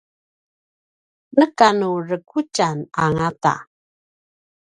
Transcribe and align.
nekanu 1.37 1.89
rekutjan 2.09 2.77
angata 3.03 3.53